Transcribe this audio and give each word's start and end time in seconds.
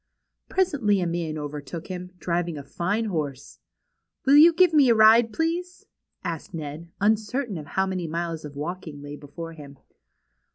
Presently 0.49 0.99
a 0.99 1.05
man 1.05 1.37
overtook 1.37 1.83
hiiU; 1.85 2.17
driving 2.17 2.57
a 2.57 2.63
fine 2.63 3.05
horse. 3.05 3.59
^^Will 4.27 4.41
you 4.41 4.51
give 4.51 4.73
me 4.73 4.89
a 4.89 4.95
ride; 4.95 5.31
please?" 5.31 5.85
asked 6.23 6.55
Ned; 6.55 6.89
un 6.99 7.15
certain 7.17 7.57
how 7.63 7.85
many 7.85 8.07
miles 8.07 8.43
of 8.43 8.55
walking 8.55 9.03
lay 9.03 9.15
before 9.15 9.53
him. 9.53 9.77